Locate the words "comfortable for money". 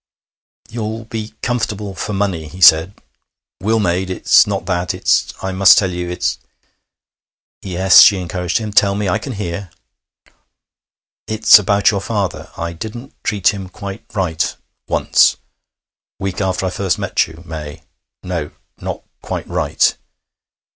1.43-2.47